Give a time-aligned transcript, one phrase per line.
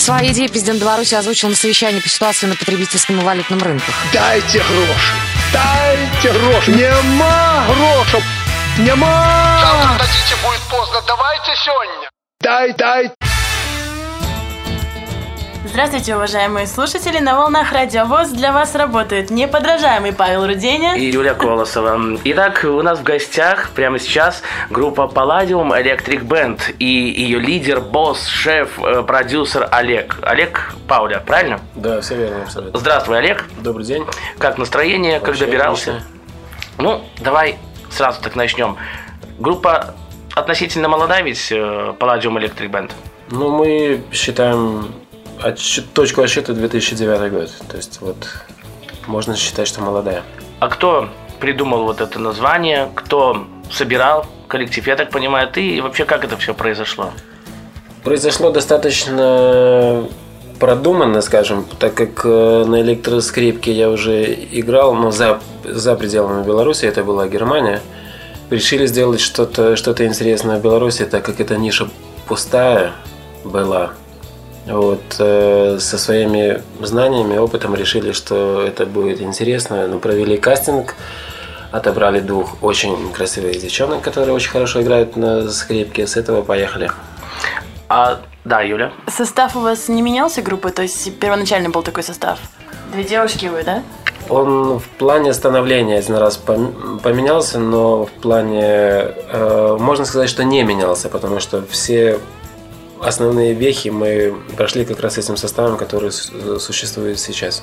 [0.00, 3.94] Свои идеи президент Беларуси озвучил на совещании по ситуации на потребительском и валютном рынках.
[4.14, 5.14] Дайте гроши!
[5.52, 6.70] Дайте гроши!
[6.70, 8.24] Нема грошей!
[8.78, 9.60] Нема!
[9.60, 11.02] Завтра дадите, будет поздно.
[11.06, 12.10] Давайте сегодня.
[12.40, 13.29] Дай, дай!
[15.62, 17.18] Здравствуйте, уважаемые слушатели!
[17.18, 22.00] На волнах Радио ВОЗ для вас работает неподражаемый Павел Руденя и Юлия Колосова.
[22.24, 28.26] Итак, у нас в гостях прямо сейчас группа Palladium Electric Band и ее лидер, босс,
[28.26, 30.16] шеф, э, продюсер Олег.
[30.22, 31.60] Олег Пауля, правильно?
[31.74, 32.80] Да, все верно, абсолютно.
[32.80, 33.44] Здравствуй, Олег.
[33.60, 34.06] Добрый день.
[34.38, 35.90] Как настроение, Вообще как добирался?
[35.90, 36.10] отлично.
[36.78, 37.58] Ну, давай
[37.90, 38.78] сразу так начнем.
[39.38, 39.94] Группа
[40.34, 42.92] относительно молодая ведь, э, Palladium Electric Band.
[43.30, 44.86] Ну, мы считаем
[45.42, 47.50] отсчет- точку отсчета 2009 год.
[47.68, 48.16] То есть вот
[49.06, 50.22] можно считать, что молодая.
[50.60, 51.08] А кто
[51.40, 52.88] придумал вот это название?
[52.94, 54.86] Кто собирал коллектив?
[54.86, 57.10] Я так понимаю, ты и вообще как это все произошло?
[58.04, 60.06] Произошло достаточно
[60.58, 66.84] продуманно, скажем, так как э, на электроскрипке я уже играл, но за, за пределами Беларуси,
[66.84, 67.80] это была Германия.
[68.50, 71.88] Решили сделать что-то что интересное в Беларуси, так как эта ниша
[72.26, 72.92] пустая
[73.44, 73.92] была.
[74.66, 79.86] Вот, э, со своими знаниями, опытом решили, что это будет интересно.
[79.86, 80.94] Ну, провели кастинг,
[81.72, 86.06] отобрали двух очень красивых девчонок, которые очень хорошо играют на скрипке.
[86.06, 86.90] С этого поехали.
[87.88, 88.92] А, да, Юля.
[89.08, 90.70] Состав у вас не менялся группы?
[90.70, 92.38] То есть первоначально был такой состав?
[92.92, 93.82] Две девушки вы, да?
[94.28, 100.44] Он в плане становления один раз пом- поменялся, но в плане, э, можно сказать, что
[100.44, 102.20] не менялся, потому что все
[103.00, 107.62] основные вехи мы прошли как раз этим составом, который су- существует сейчас.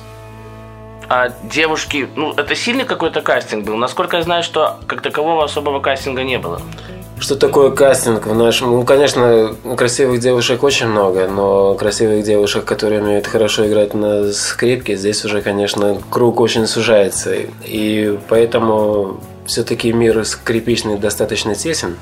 [1.08, 3.76] А девушки, ну, это сильный какой-то кастинг был?
[3.76, 6.60] Насколько я знаю, что как такового особого кастинга не было.
[7.18, 8.70] Что такое кастинг в нашем?
[8.70, 14.96] Ну, конечно, красивых девушек очень много, но красивых девушек, которые умеют хорошо играть на скрипке,
[14.96, 17.34] здесь уже, конечно, круг очень сужается.
[17.64, 21.96] И поэтому все-таки мир скрипичный достаточно тесен.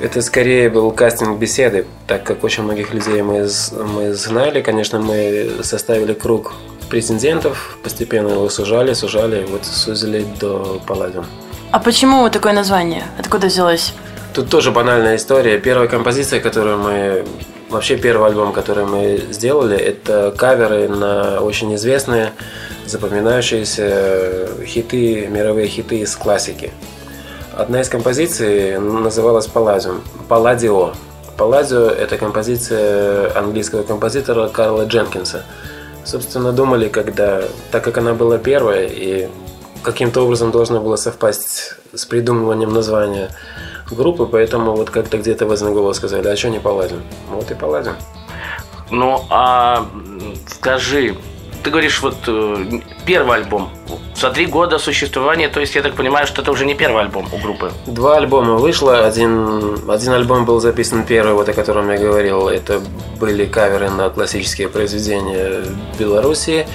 [0.00, 4.62] Это скорее был кастинг беседы, так как очень многих людей мы, мы знали.
[4.62, 6.52] Конечно, мы составили круг
[6.88, 11.26] претендентов, постепенно его сужали, сужали, вот сузили до Палладиум.
[11.70, 13.02] А почему такое название?
[13.18, 13.92] Откуда взялось?
[14.34, 15.58] Тут тоже банальная история.
[15.58, 17.24] Первая композиция, которую мы...
[17.68, 22.32] Вообще первый альбом, который мы сделали, это каверы на очень известные,
[22.86, 26.70] запоминающиеся хиты, мировые хиты из классики.
[27.58, 30.00] Одна из композиций называлась Palladium.
[30.28, 30.94] Palladio.
[31.36, 35.42] Palladio– это композиция английского композитора Карла Дженкинса.
[36.04, 37.42] Собственно, думали, когда,
[37.72, 39.28] так как она была первая и
[39.82, 43.30] каким-то образом должна была совпасть с придумыванием названия
[43.90, 47.02] группы, поэтому вот как-то где-то возле головы сказали, а что не Палладин?
[47.28, 47.96] Вот и Палладин.
[48.92, 49.84] Ну, а
[50.46, 51.16] скажи,
[51.62, 53.70] ты говоришь, вот э, первый альбом.
[54.14, 57.26] За три года существования, то есть я так понимаю, что это уже не первый альбом
[57.32, 57.72] у группы.
[57.86, 62.80] Два альбома вышло, один, один альбом был записан первый, вот о котором я говорил, это
[63.20, 65.64] были каверы на классические произведения
[65.98, 66.66] Белоруссии.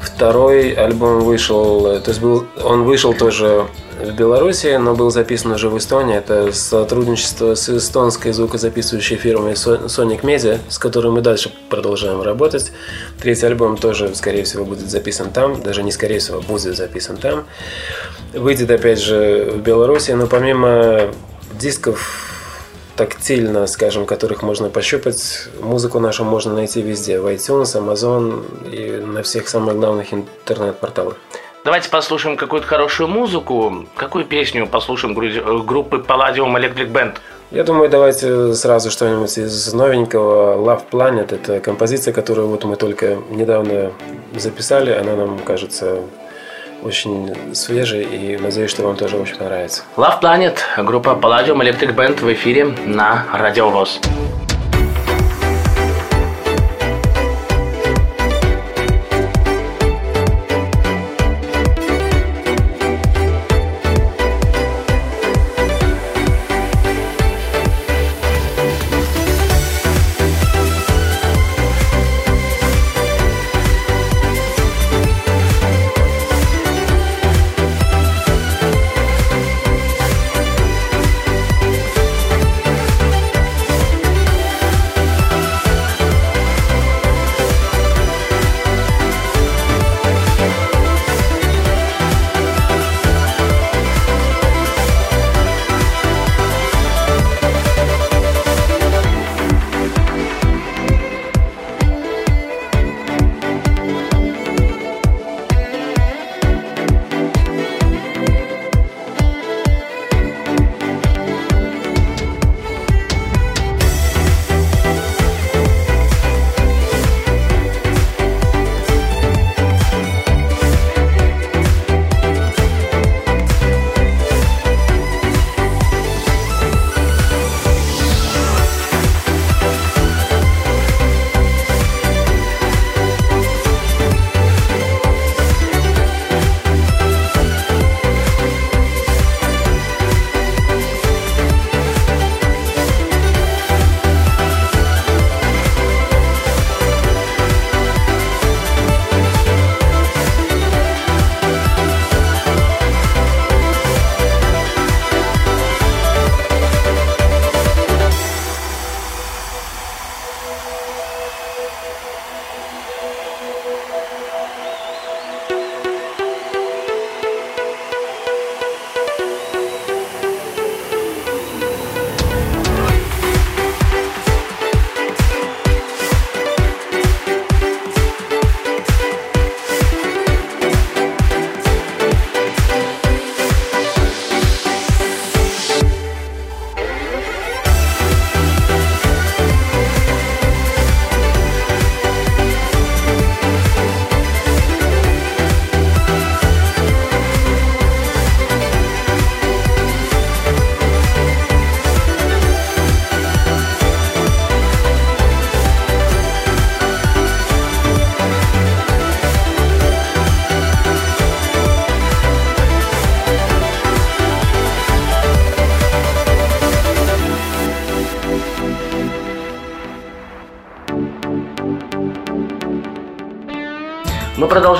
[0.00, 3.66] Второй альбом вышел, то есть был, он вышел тоже
[4.02, 6.16] в Беларуси, но был записан уже в Эстонии.
[6.16, 12.72] Это сотрудничество с эстонской звукозаписывающей фирмой Sonic Media, с которой мы дальше продолжаем работать.
[13.20, 15.60] Третий альбом тоже, скорее всего, будет записан там.
[15.60, 17.44] Даже не скорее всего, будет записан там.
[18.32, 21.10] Выйдет опять же в Беларуси, но помимо
[21.58, 22.29] дисков
[23.00, 25.48] тактильно, скажем, которых можно пощупать.
[25.62, 31.16] Музыку нашу можно найти везде, в iTunes, Amazon и на всех самых главных интернет-порталах.
[31.64, 33.86] Давайте послушаем какую-то хорошую музыку.
[33.96, 37.14] Какую песню послушаем э, группы Palladium Electric Band?
[37.50, 40.56] Я думаю, давайте сразу что-нибудь из новенького.
[40.56, 43.92] Love Planet– это композиция, которую вот мы только недавно
[44.36, 44.90] записали.
[44.90, 46.02] Она нам кажется
[46.82, 49.82] очень свежей и надеюсь, что вам тоже очень понравится.
[49.96, 54.00] Love Planet, группа Palladium Electric Band в эфире на Радио ВОЗ.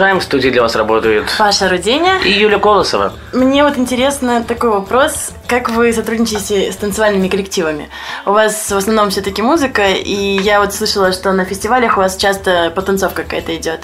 [0.01, 0.21] Продолжаем.
[0.21, 2.21] В студии для вас работает Паша Руденя.
[2.25, 3.13] и Юля Колосова.
[3.35, 7.91] Мне вот интересно такой вопрос, как вы сотрудничаете с танцевальными коллективами?
[8.25, 12.17] У вас в основном все-таки музыка, и я вот слышала, что на фестивалях у вас
[12.17, 13.81] часто потанцовка какая-то идет.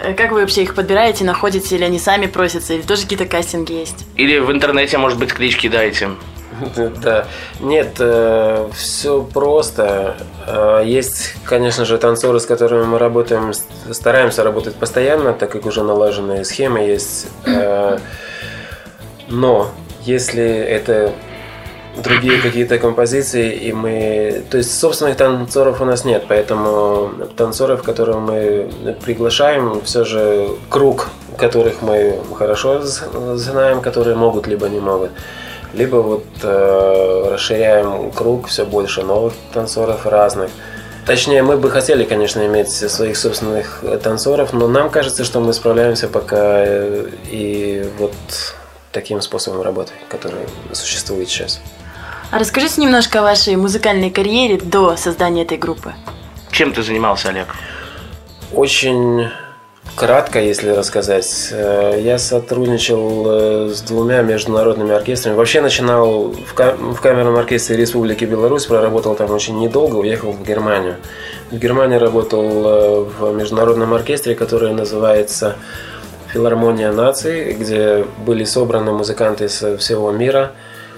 [0.00, 3.72] Э, Как вы вообще их подбираете, находите, или они сами просятся, или тоже какие-то кастинги
[3.72, 4.04] есть?
[4.16, 6.10] Или в интернете, может быть, клички дайте.
[7.02, 7.26] Да,
[7.60, 7.94] нет,
[8.74, 10.16] все просто.
[10.46, 13.52] Э, Есть, конечно же, танцоры, с которыми мы работаем,
[13.90, 17.26] стараемся работать постоянно, так как уже налаженные схемы есть.
[17.46, 17.98] Э,
[19.28, 19.68] Но
[20.04, 21.12] если это
[21.96, 24.42] другие какие-то композиции, и мы...
[24.50, 28.70] То есть собственных танцоров у нас нет, поэтому танцоров, которых мы
[29.04, 35.10] приглашаем, все же круг, которых мы хорошо знаем, которые могут, либо не могут.
[35.74, 40.50] Либо вот э, расширяем круг, все больше новых танцоров разных.
[41.06, 45.52] Точнее, мы бы хотели, конечно, иметь своих собственных э, танцоров, но нам кажется, что мы
[45.52, 48.12] справляемся пока э, и вот
[48.92, 51.60] таким способом работы, который существует сейчас.
[52.30, 55.92] А расскажите немножко о вашей музыкальной карьере до создания этой группы.
[56.50, 57.48] Чем ты занимался, Олег?
[58.52, 59.28] Очень
[59.96, 65.34] кратко, если рассказать, э, я сотрудничал э, с двумя международными оркестрами.
[65.34, 70.42] Вообще начинал в, ка- в камерном оркестре Республики Беларусь, проработал там очень недолго, уехал в
[70.42, 70.96] Германию.
[71.50, 75.56] В Германии работал э, в международном оркестре, который называется
[76.32, 80.52] Филармония наций, где были собраны музыканты со всего мира.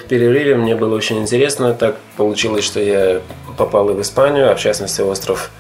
[0.05, 1.75] В перерыве мне было очень интересно.
[1.75, 3.21] Так получилось, что я
[3.57, 5.51] попал и в Испанию, а в частности остров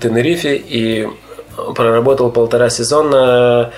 [0.00, 1.08] Тенерифе, и
[1.74, 3.72] проработал полтора сезона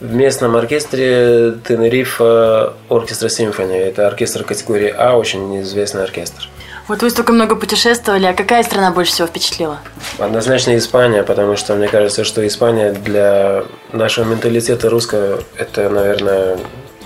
[0.00, 3.76] в местном оркестре Тенерифа Оркестра Симфони.
[3.76, 6.48] Это оркестр категории А, очень известный оркестр.
[6.88, 9.78] Вот вы столько много путешествовали, а какая страна больше всего впечатлила?
[10.18, 13.62] Однозначно Испания, потому что мне кажется, что Испания для
[13.92, 16.58] нашего менталитета русского это, наверное,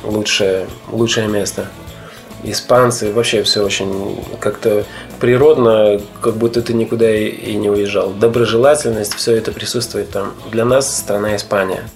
[0.03, 1.67] лучшее, лучшее место.
[2.45, 4.85] Испанцы, вообще все очень как-то
[5.19, 8.11] природно, как будто ты никуда и, не уезжал.
[8.11, 10.35] Доброжелательность, все это присутствует там.
[10.51, 11.89] Для нас страна Испания.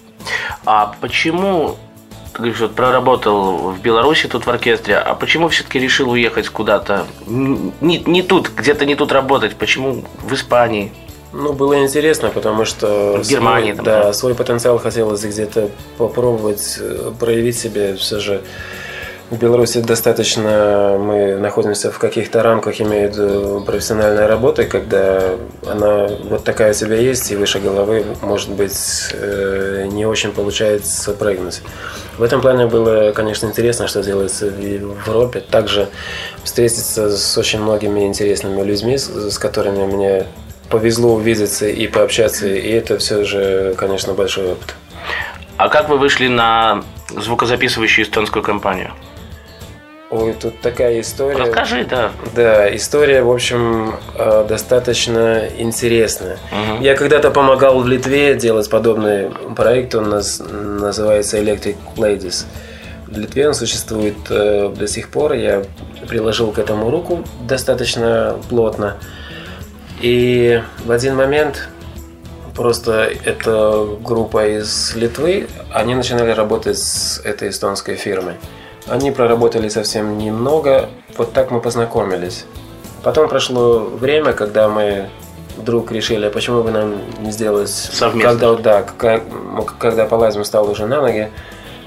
[0.64, 1.76] А почему,
[2.32, 7.06] ты говоришь, вот проработал в Беларуси тут в оркестре, а почему все-таки решил уехать куда-то?
[7.26, 10.92] Не, не тут, где-то не тут работать, почему в Испании?
[11.32, 13.20] Ну, было интересно, потому что...
[13.22, 14.12] В Германии свой, там, да, да.
[14.14, 17.94] свой потенциал хотелось где-то попробовать э, проявить себя.
[17.96, 18.40] Все же
[19.30, 25.34] в Беларуси достаточно мы находимся в каких-то рамках, имеют э, профессиональной работы, когда
[25.66, 31.12] она вот такая у тебя есть, и выше головы, может быть, э, не очень получается
[31.12, 31.60] прыгнуть.
[32.16, 35.40] В этом плане было, конечно, интересно, что делается в Европе.
[35.40, 35.88] Также
[36.42, 40.26] встретиться с очень многими интересными людьми, с которыми мне
[40.70, 44.74] повезло увидеться и пообщаться, и это все же, конечно, большой опыт.
[45.58, 48.92] А как вы вышли на звукозаписывающую эстонскую компанию?
[50.10, 51.36] Ой, тут такая история.
[51.36, 52.12] Расскажи, да.
[52.34, 56.38] Да, история, в общем, э, достаточно интересная.
[56.50, 56.80] Мгм.
[56.80, 62.46] Я когда-то помогал в Литве делать подобный проект, он нас, называется Electric Ladies.
[63.06, 65.64] В Литве он существует э, до сих пор, я
[66.08, 68.96] приложил к этому руку достаточно плотно.
[70.00, 71.68] И в один момент
[72.56, 78.34] просто эта группа из Литвы, они начинали работать с этой эстонской фирмой.
[78.88, 82.46] Они проработали совсем немного, вот так мы познакомились.
[83.02, 85.08] Потом прошло время, когда мы
[85.56, 88.30] вдруг решили, а почему бы нам не сделать Совместно.
[88.30, 89.20] Когда, да,
[89.78, 91.30] когда Палазм стал уже на ноги,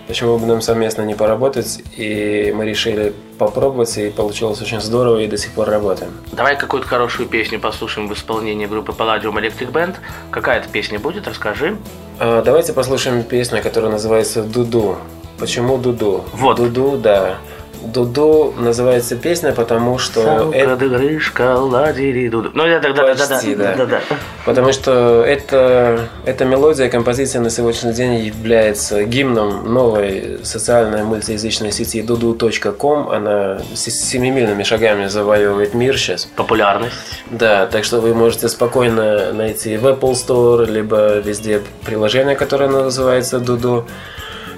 [0.07, 5.27] почему бы нам совместно не поработать, и мы решили попробовать, и получилось очень здорово, и
[5.27, 6.11] до сих пор работаем.
[6.31, 9.95] Давай какую-то хорошую песню послушаем в исполнении группы Palladium Electric Band.
[10.29, 11.77] Какая это песня будет, расскажи.
[12.19, 14.97] А, Давайте послушаем песню, которая называется «Дуду».
[15.41, 16.23] Почему «Дуду»?
[16.33, 16.57] Вот.
[16.57, 17.37] «Дуду», да.
[17.83, 20.51] «Дуду» называется песня, потому что...
[20.53, 22.51] это- Крышка, ладили, дуду.
[22.53, 23.75] Ну, да, да, да, да, да, Почти, да, да.
[23.77, 24.01] да, да.
[24.45, 32.03] Потому что это, эта мелодия, композиция на сегодняшний день является гимном новой социальной мультиязычной сети
[32.03, 33.09] dudu.com.
[33.09, 36.25] Она семимильными шагами завоевывает мир сейчас.
[36.35, 36.93] Популярность.
[37.31, 43.37] Да, так что вы можете спокойно найти в Apple Store, либо везде приложение, которое называется
[43.37, 43.85] Dudu.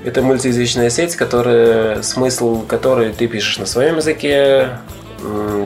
[0.05, 4.79] Это мультиязычная сеть, которая, смысл которой ты пишешь на своем языке.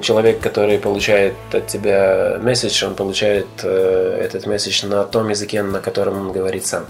[0.03, 5.79] Человек, который получает от тебя месседж, он получает э, этот месседж на том языке, на
[5.79, 6.85] котором он говорит сам.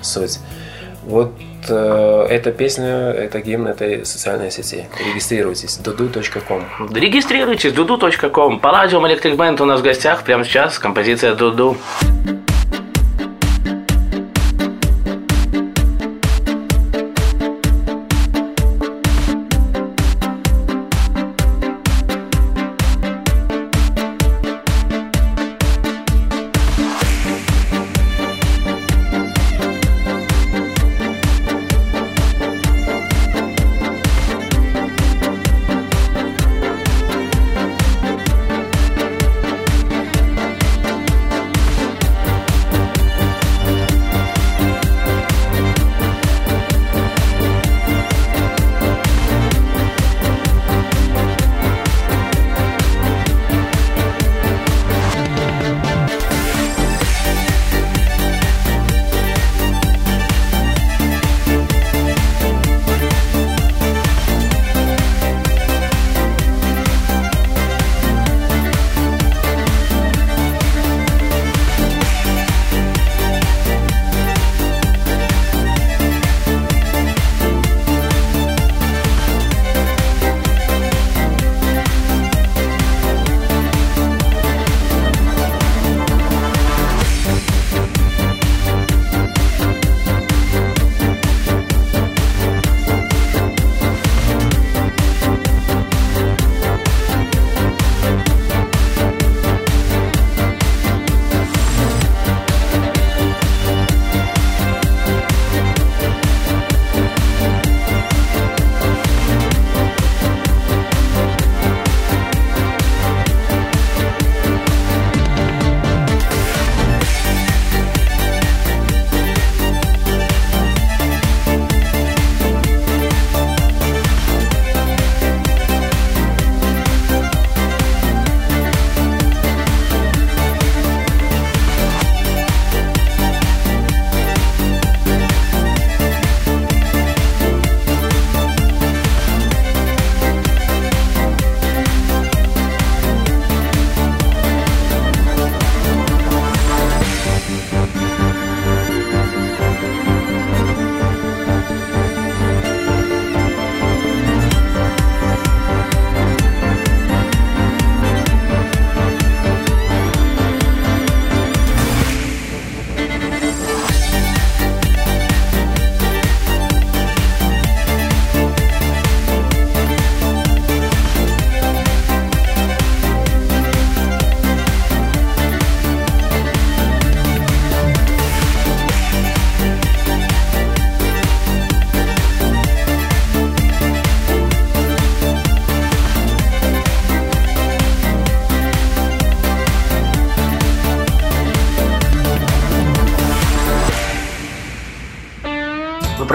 [0.00, 0.40] Суть.
[1.04, 1.32] Вот
[1.68, 4.88] э, эта песня, это гимн этой социальной сети.
[5.06, 5.78] Регистрируйтесь.
[5.78, 8.58] dudu.com Регистрируйтесь dudu.com.
[8.58, 10.80] Palladium Electric Band у нас в гостях прямо сейчас.
[10.80, 11.76] Композиция Дуду.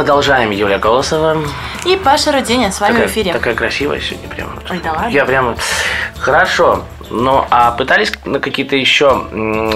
[0.08, 0.52] Продолжаем.
[0.52, 1.38] Юлия Голосова.
[1.86, 3.34] И Паша Руденя с вами такая, в эфире.
[3.34, 4.48] Такая красивая сегодня прям.
[4.70, 5.10] Ой, да ладно.
[5.10, 5.58] Я прямо...
[6.18, 6.86] Хорошо.
[7.10, 9.26] Ну, а пытались на какие-то еще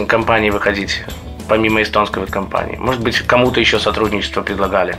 [0.07, 1.03] компании выходить,
[1.50, 2.77] помимо эстонской вот компании?
[2.77, 4.95] Может быть, кому-то еще сотрудничество предлагали?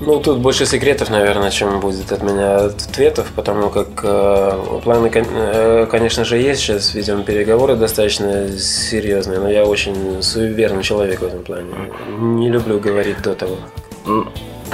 [0.00, 5.86] Ну, тут больше секретов, наверное, чем будет от меня ответов, потому как э, планы, э,
[5.88, 6.62] конечно же, есть.
[6.62, 11.72] Сейчас ведем переговоры достаточно серьезные, но я очень суеверный человек в этом плане.
[12.18, 13.56] Не люблю говорить до того.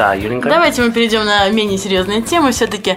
[0.01, 0.49] Да, Юленька?
[0.49, 2.53] Давайте мы перейдем на менее серьезные темы.
[2.53, 2.97] Все-таки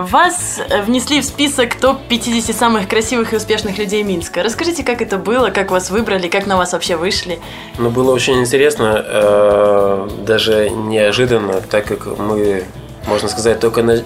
[0.00, 4.42] вас э, внесли в список топ-50 самых красивых и успешных людей Минска.
[4.42, 7.38] Расскажите, как это было, как вас выбрали, как на вас вообще вышли.
[7.78, 12.64] Ну, было очень интересно, э, даже неожиданно, так как мы,
[13.06, 14.02] можно сказать, только на-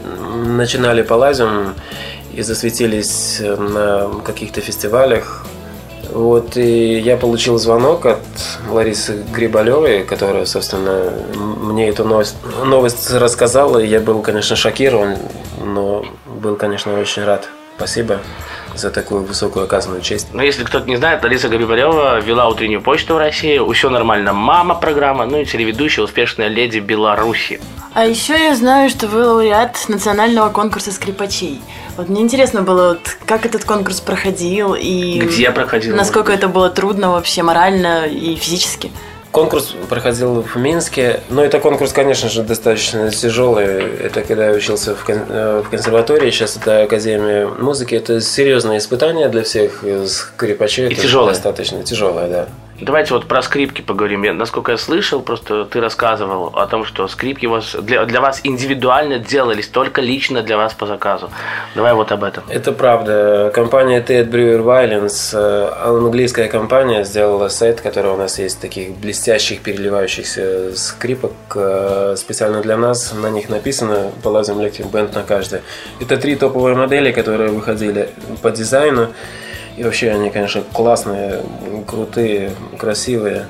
[0.46, 1.74] начинали по лазям
[2.32, 5.44] и засветились на каких-то фестивалях.
[6.12, 8.18] Вот, и я получил звонок от
[8.68, 15.16] Ларисы Грибалевой, которая, собственно, мне эту новость, новость рассказала, и я был, конечно, шокирован,
[15.64, 17.48] но был, конечно, очень рад.
[17.80, 18.20] Спасибо
[18.74, 20.28] за такую высокую оказанную честь.
[20.34, 24.74] Ну, если кто-то не знает, Алиса Габибарева вела утреннюю почту в России, «Все нормально, мама»
[24.74, 27.58] программа, ну и телеведущая «Успешная леди Беларуси».
[27.94, 31.62] А еще я знаю, что вы лауреат национального конкурса скрипачей.
[31.96, 35.96] Вот мне интересно было, вот, как этот конкурс проходил и Где проходил?
[35.96, 38.92] насколько это было трудно вообще морально и физически.
[39.32, 43.64] Конкурс проходил в Минске, но это конкурс, конечно же, достаточно тяжелый.
[44.00, 47.94] Это когда я учился в, кон- э, в консерватории, сейчас это Академия музыки.
[47.94, 50.88] Это серьезное испытание для всех скрипачей.
[50.88, 51.28] И Это тяжелое.
[51.34, 52.46] Достаточно тяжелое, да.
[52.80, 54.22] Давайте вот про скрипки поговорим.
[54.22, 58.40] Я, насколько я слышал, просто ты рассказывал о том, что скрипки вас для, для вас
[58.42, 61.30] индивидуально делались, только лично для вас по заказу.
[61.74, 62.44] Давай вот об этом.
[62.48, 63.50] Это правда.
[63.54, 69.60] Компания Ted Brewer Violence, э, английская компания, сделала сайт, который у нас есть, таких блестящих,
[69.60, 73.12] переливающихся скрипок э, специально для нас.
[73.12, 75.60] На них написано Palladium Electric Band на каждой.
[76.00, 78.08] Это три топовые модели, которые выходили
[78.42, 79.08] по дизайну.
[79.80, 81.40] И вообще они, конечно, классные,
[81.86, 83.46] крутые, красивые.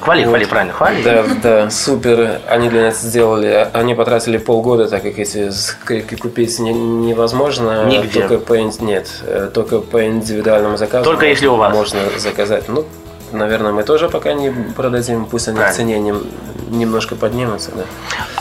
[0.00, 0.28] Хвали, Вот.
[0.30, 1.02] хвали, правильно, хвали.
[1.02, 2.38] Да, да, супер.
[2.48, 3.66] Они для нас сделали.
[3.72, 7.84] Они потратили полгода, так как эти скрипки купить не- невозможно.
[7.86, 8.20] Нигде.
[8.20, 11.02] Только по нет, э, только по индивидуальному заказу.
[11.04, 11.74] Только если у вас.
[11.74, 12.68] Можно заказать.
[12.68, 12.84] Ну,
[13.32, 15.24] наверное, мы тоже пока не продадим.
[15.26, 15.76] Пусть они в Правильно.
[15.76, 16.26] цене нем-
[16.70, 17.72] немножко поднимутся.
[17.74, 17.82] Да.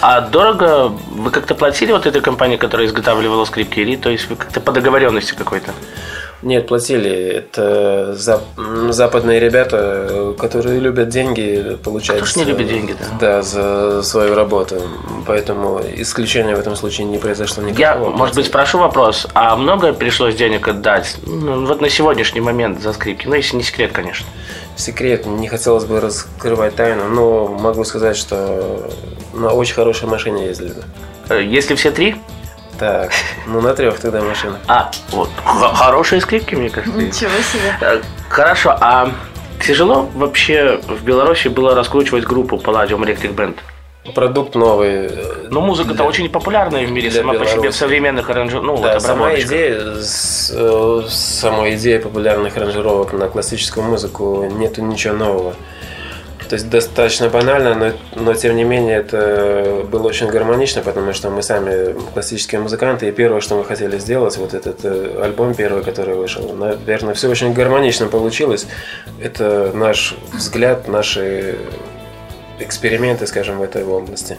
[0.04, 4.36] А дорого вы как-то платили вот этой компании, которая изготавливала скрипки, или то есть вы
[4.36, 5.71] как-то по договоренности какой-то?
[6.41, 7.12] Нет, платили.
[7.12, 9.77] Это зап- м, западные ребята,
[10.10, 12.23] э, которые любят деньги, получают.
[12.23, 13.06] Кто ж не любит деньги, да?
[13.19, 14.82] Да, за свою работу.
[15.27, 17.80] Поэтому исключения в этом случае не произошло никакого.
[17.80, 21.17] Я, может быть, спрошу вопрос, а много пришлось денег отдать?
[21.27, 24.25] Ну, вот на сегодняшний момент за скрипки, ну, если не секрет, конечно.
[24.75, 28.89] Секрет, не хотелось бы раскрывать тайну, но могу сказать, что
[29.34, 30.73] на очень хорошей машине ездили.
[31.30, 32.15] Э, Если все три?
[32.82, 33.12] Так,
[33.46, 34.58] ну на трех тогда машина.
[34.67, 36.98] А, вот, хорошие скрипки, мне кажется.
[36.98, 37.78] Ничего себе.
[37.80, 39.12] Э, Хорошо, а
[39.63, 43.58] тяжело вообще в Беларуси было раскручивать группу Palladium Electric Band?
[44.15, 45.10] Продукт новый.
[45.12, 47.78] э, Но музыка-то для- очень популярная в мире сама по себе в Беларуси.
[47.78, 48.76] современных аранжировках.
[48.78, 54.82] Ну, Да, вот сама идея, с- э, сама идея популярных аранжировок на классическую музыку нету
[54.82, 55.54] ничего нового.
[56.51, 61.29] То есть достаточно банально, но, но тем не менее это было очень гармонично, потому что
[61.29, 65.81] мы сами классические музыканты, и первое, что мы хотели сделать, вот этот э, альбом первый,
[65.81, 68.67] который вышел, наверное, все очень гармонично получилось.
[69.21, 71.55] Это наш взгляд, наши
[72.59, 74.35] эксперименты, скажем, в этой области.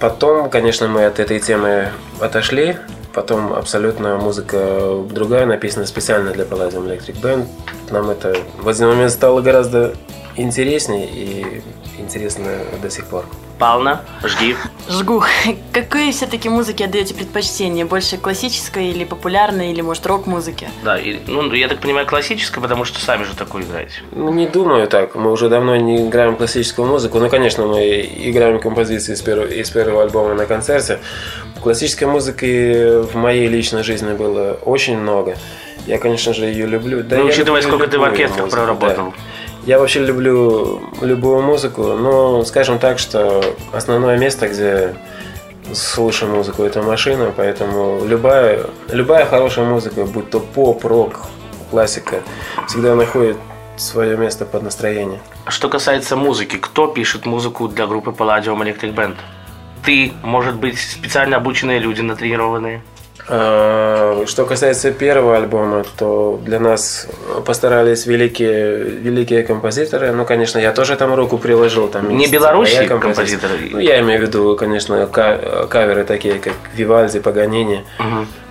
[0.00, 2.78] Потом, конечно, мы от этой темы отошли.
[3.16, 7.46] Потом абсолютно музыка другая, написана специально для Palladium Electric Band.
[7.90, 9.94] Нам это в один момент стало гораздо
[10.36, 11.62] интереснее и
[11.98, 12.50] интересно
[12.82, 13.24] до сих пор.
[13.58, 14.54] Пална, жги.
[14.88, 15.22] Жгу.
[15.72, 17.86] Какой все-таки музыке отдаете предпочтение?
[17.86, 20.68] Больше классической или популярной, или, может, рок-музыки?
[20.84, 23.94] Да, и, ну, я так понимаю, классическая, потому что сами же такую играете.
[24.12, 25.14] Ну, не думаю так.
[25.14, 27.18] Мы уже давно не играем классическую музыку.
[27.18, 30.98] Ну, конечно, мы играем композиции из первого, из первого альбома на концерте.
[31.62, 35.36] Классической музыки в моей личной жизни было очень много.
[35.86, 37.02] Я, конечно же, ее люблю.
[37.02, 39.06] Да, ну, учитывая, люблю сколько ты в оркестрах музыку, проработал.
[39.06, 39.12] да.
[39.66, 44.94] Я вообще люблю любую музыку, но скажем так, что основное место, где
[45.74, 51.22] слушаю музыку, это машина, поэтому любая, любая хорошая музыка, будь то поп, рок,
[51.72, 52.22] классика,
[52.68, 53.38] всегда находит
[53.76, 55.18] свое место под настроение.
[55.48, 59.16] Что касается музыки, кто пишет музыку для группы Palladium Electric Band?
[59.84, 62.82] Ты, может быть, специально обученные люди, натренированные?
[63.28, 67.08] А, Что касается первого альбома, то для нас
[67.44, 70.12] постарались великие, великие композиторы.
[70.12, 71.88] Ну, конечно, я тоже там руку приложил.
[71.88, 73.54] Там Не белорусские композиторы?
[73.72, 77.84] Ну, я имею в виду, конечно, ка- каверы такие, как Вивальди, Паганини,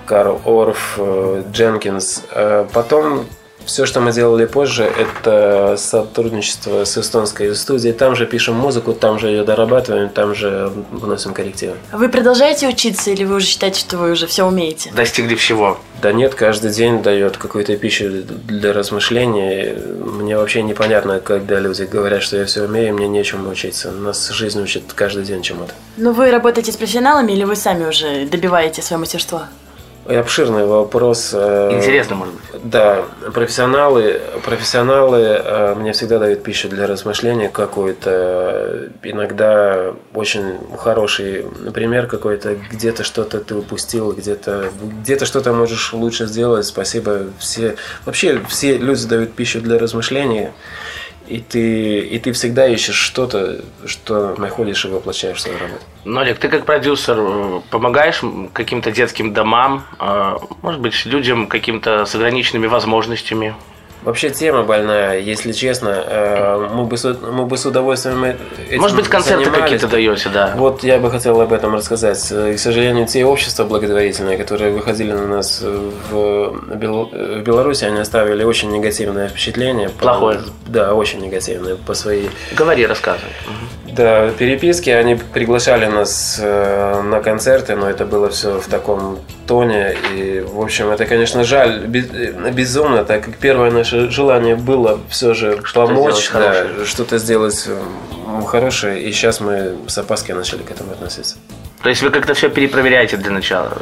[0.06, 2.24] Карл Орф, э, Дженкинс.
[2.32, 3.26] А Потом
[3.66, 7.94] все, что мы делали позже, это сотрудничество с эстонской студией.
[7.94, 11.76] Там же пишем музыку, там же ее дорабатываем, там же вносим коррективы.
[11.92, 14.92] Вы продолжаете учиться или вы уже считаете, что вы уже все умеете?
[14.96, 15.78] Достигли всего.
[16.02, 18.10] Да нет, каждый день дает какую-то пищу
[18.48, 19.74] для размышлений.
[20.04, 23.92] Мне вообще непонятно, когда люди говорят, что я все умею, мне нечему учиться.
[23.92, 25.74] Нас жизнь учит каждый день чему-то.
[25.98, 29.44] Ну, вы работаете с профессионалами или вы сами уже добиваете свое мастерство?
[30.08, 31.32] Обширный вопрос.
[31.34, 32.44] э, Интересно, может быть.
[32.64, 38.90] Да, профессионалы, профессионалы э, мне всегда дают пищу для размышления какую-то.
[39.02, 44.70] Иногда очень хороший пример какой-то, где-то что-то ты упустил, где-то
[45.02, 46.68] где-то что-то можешь лучше сделать.
[46.68, 47.22] Спасибо.
[47.40, 50.52] Все вообще все люди дают пищу для размышления.
[51.28, 55.82] И ты, и ты всегда ищешь что-то, что находишь и воплощаешь в свою работу.
[56.06, 58.22] Олег, ты как продюсер э, помогаешь
[58.54, 63.56] каким-то детским домам, э, может быть, людям каким-то с ограниченными возможностями?
[64.06, 65.90] Вообще тема больная, если честно.
[66.08, 66.96] Э, Мы бы,
[67.32, 68.36] мы бы с удовольствием э-
[68.70, 70.54] этим Может быть, концерты какие-то даете, да?
[70.56, 72.24] Вот я бы хотел об этом рассказать.
[72.32, 78.00] Э, К сожалению, те общества благотворительные, которые выходили на нас в, Бел- в Беларуси, они
[78.00, 79.90] оставили очень негативное впечатление.
[79.90, 80.40] По- Плохое.
[80.68, 83.32] Да, очень негативное по своей Говори, рассказывай.
[83.96, 89.96] Да, переписки, они приглашали нас э, на концерты, но это было все в таком тоне.
[90.14, 95.34] И, в общем, это, конечно, жаль, э, безумно, так как первое наше желание было все
[95.34, 99.02] же Что-то помочь, да, что-то сделать м, хорошее.
[99.02, 101.38] И сейчас мы с опаской начали к этому относиться.
[101.82, 103.78] То есть вы как-то все перепроверяете для начала?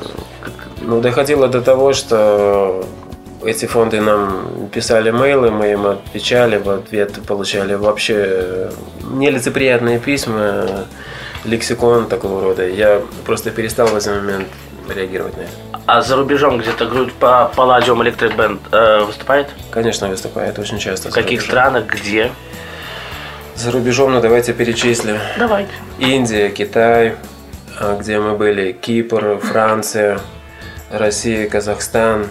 [0.81, 2.85] Ну, доходило до того, что
[3.45, 8.71] эти фонды нам писали мейлы, мы им отвечали, в ответ получали вообще э,
[9.11, 10.85] нелицеприятные письма,
[11.45, 12.67] лексикон такого рода.
[12.67, 14.47] Я просто перестал в один момент
[14.89, 15.51] реагировать на это.
[15.85, 19.49] А за рубежом где-то группа по Palladium Electric Band э, выступает?
[19.71, 21.09] Конечно, выступает очень часто.
[21.09, 22.31] В каких странах, где?
[23.55, 25.17] За рубежом, ну давайте перечислим.
[25.37, 25.71] Давайте.
[25.99, 27.15] Индия, Китай,
[27.79, 30.19] а, где мы были, Кипр, Франция,
[30.89, 32.27] Россия, Казахстан.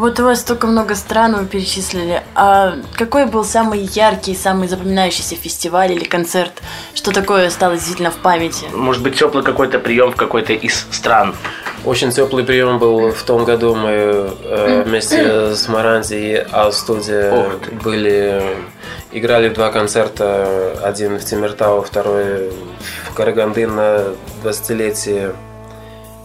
[0.00, 2.22] Вот у вас столько много стран вы перечислили.
[2.34, 6.62] А какой был самый яркий, самый запоминающийся фестиваль или концерт?
[6.94, 8.64] Что такое осталось действительно в памяти?
[8.72, 11.34] Может быть, теплый какой-то прием в какой-то из стран?
[11.84, 13.74] Очень теплый прием был в том году.
[13.74, 16.46] Мы э, вместе с Маранзи и
[17.62, 17.70] ты.
[17.84, 18.56] были,
[19.12, 20.78] играли в два концерта.
[20.82, 22.50] Один в Тимиртау, второй
[23.10, 25.34] в Караганды на 20-летие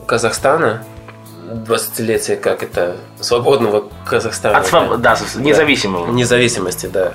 [0.07, 0.85] Казахстана.
[1.67, 4.57] 20-летие, как это, свободного Казахстана.
[4.59, 6.11] От своб- да, с- независимого.
[6.11, 7.13] Независимости, да.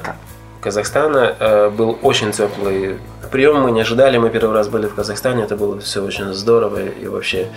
[0.61, 2.99] Казахстана э, был очень теплый
[3.33, 3.63] прием.
[3.63, 7.07] Мы не ожидали, мы первый раз были в Казахстане, это было все очень здорово и
[7.07, 7.49] вообще.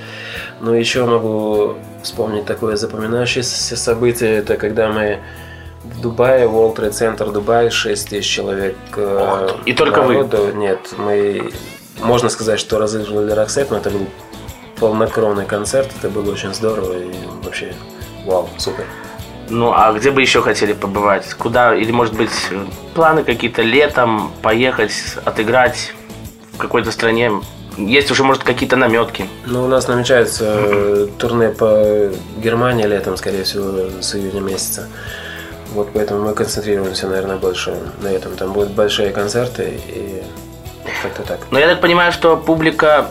[0.61, 5.19] Но еще могу вспомнить такое запоминающееся событие, это когда мы
[5.83, 8.75] в Дубае, World Trade Center Дубай, 6 тысяч человек.
[8.95, 10.13] э, и только вы?
[10.13, 10.53] народу.
[10.55, 11.51] Нет, мы,
[12.01, 14.07] можно сказать, что разыгрывали Роксет, но это был
[14.83, 17.73] полнокровный концерт, это было очень здорово и вообще
[18.25, 18.83] вау, супер.
[19.47, 21.33] Ну, а где бы еще хотели побывать?
[21.35, 21.73] Куда?
[21.73, 22.33] Или, может быть,
[22.93, 24.91] планы какие-то летом поехать,
[25.23, 25.93] отыграть
[26.51, 27.31] в какой-то стране?
[27.77, 29.25] Есть уже, может, какие-то наметки?
[29.45, 34.89] Ну, у нас намечается э, турне по Германии летом, скорее всего, с июня месяца.
[35.71, 38.35] Вот поэтому мы концентрируемся, наверное, больше на этом.
[38.35, 40.23] Там будут большие концерты и
[41.01, 41.39] как-то так.
[41.51, 43.07] Но я так понимаю, что публика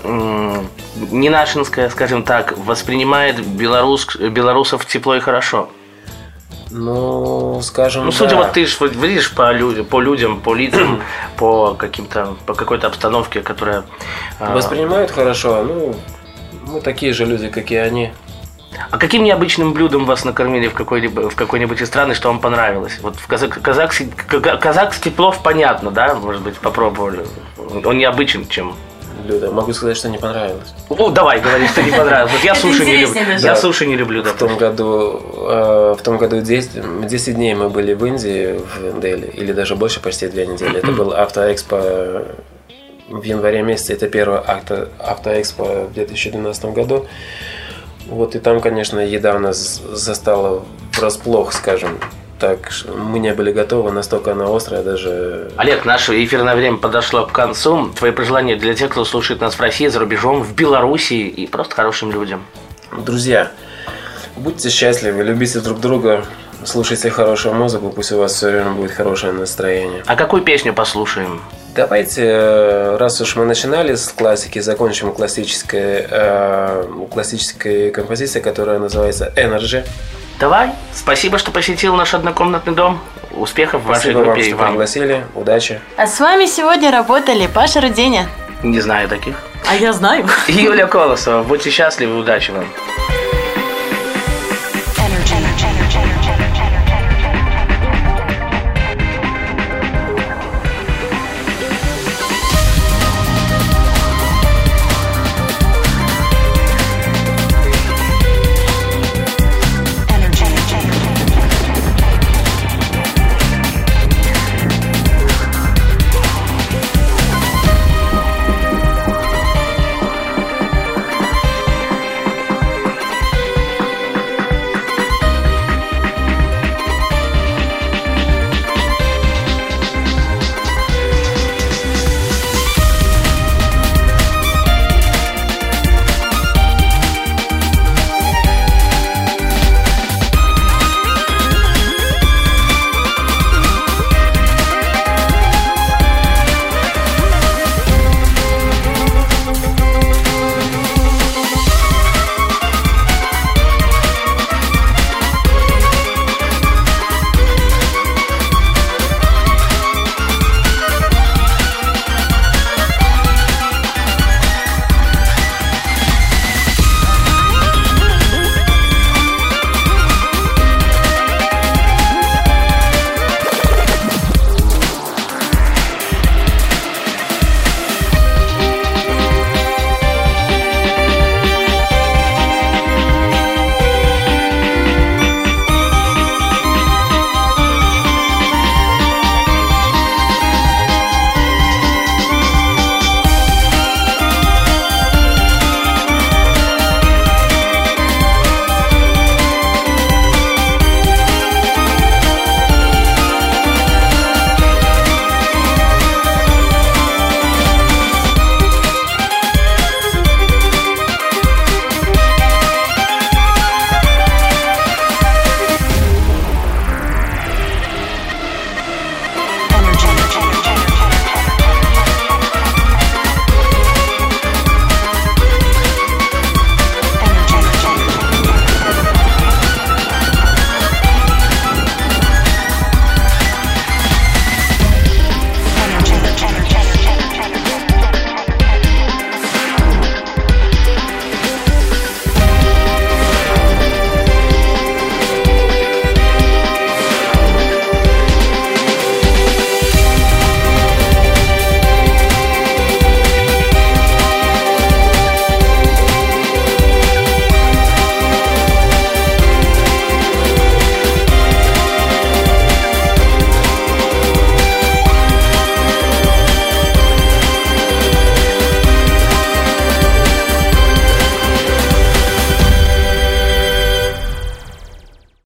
[0.96, 5.68] м, не нашинская, скажем так, воспринимает белорус, белорусов тепло и хорошо.
[6.70, 8.36] Ну, скажем, Ну, судя да.
[8.38, 11.02] вот ты ж видишь по людям, по людям, по лицам,
[11.36, 13.84] по каким-то, по какой-то обстановке, которая...
[14.40, 15.94] а, Воспринимают хорошо, ну,
[16.66, 18.12] мы такие же люди, как и они.
[18.90, 22.40] А каким необычным блюдом вас накормили в какой-либо в какой-нибудь из стран, и что вам
[22.40, 22.98] понравилось?
[23.02, 26.14] Вот в казак, казахский, ка- казахский плов понятно, да?
[26.14, 27.26] Может быть, попробовали.
[27.84, 28.74] Он необычен, чем.
[29.22, 29.50] Блюдо.
[29.50, 30.74] Могу сказать, что не понравилось.
[30.88, 32.32] О, давай, говори, что не понравилось.
[32.32, 33.24] Вот я суши не люблю.
[33.24, 33.46] даже.
[33.46, 37.68] Я суши не люблю, В том году, э, в том году 10, 10 дней мы
[37.68, 40.78] были в Индии, в Дели, или даже больше, почти две недели.
[40.78, 42.24] Это был автоэкспо
[43.08, 43.92] в январе месяце.
[43.92, 47.06] Это первый авто, автоэкспо в 2012 году.
[48.06, 50.64] Вот и там, конечно, еда у нас застала
[50.98, 51.98] врасплох, скажем
[52.42, 52.72] так.
[52.92, 57.90] Мы не были готовы, настолько она острая, даже Олег, наше эфирное время подошло к концу.
[57.96, 61.76] Твои пожелания для тех, кто слушает нас в России, за рубежом, в Белоруссии и просто
[61.76, 62.44] хорошим людям.
[63.06, 63.52] Друзья,
[64.36, 66.24] Будьте счастливы, любите друг друга,
[66.64, 70.02] слушайте хорошую музыку, пусть у вас все время будет хорошее настроение.
[70.06, 71.42] А какую песню послушаем?
[71.74, 79.32] Давайте, э, раз уж мы начинали с классики, закончим классической, э, классической композицией, которая называется
[79.36, 79.84] Energy.
[80.42, 80.72] Давай.
[80.92, 82.98] Спасибо, что посетил наш однокомнатный дом.
[83.30, 85.24] Успехов в вашей Спасибо вам, группе что пригласили.
[85.36, 85.80] Удачи.
[85.96, 88.26] А с вами сегодня работали Паша Руденя.
[88.64, 89.36] Не знаю таких.
[89.70, 90.26] А я знаю.
[90.48, 91.44] Юля Колосова.
[91.44, 92.64] Будьте счастливы, удачи вам.